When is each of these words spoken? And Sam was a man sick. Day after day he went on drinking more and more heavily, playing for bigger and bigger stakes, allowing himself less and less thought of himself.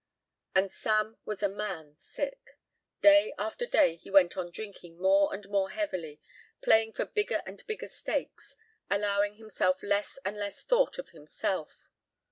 And 0.55 0.71
Sam 0.71 1.17
was 1.25 1.43
a 1.43 1.47
man 1.47 1.95
sick. 1.95 2.57
Day 3.03 3.35
after 3.37 3.67
day 3.67 3.95
he 3.97 4.09
went 4.09 4.35
on 4.35 4.49
drinking 4.49 4.97
more 4.97 5.31
and 5.31 5.47
more 5.49 5.69
heavily, 5.69 6.19
playing 6.63 6.93
for 6.93 7.05
bigger 7.05 7.43
and 7.45 7.63
bigger 7.67 7.87
stakes, 7.87 8.55
allowing 8.89 9.35
himself 9.35 9.83
less 9.83 10.17
and 10.25 10.35
less 10.39 10.63
thought 10.63 10.97
of 10.97 11.09
himself. 11.09 11.77